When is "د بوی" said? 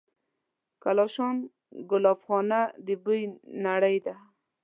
2.85-3.21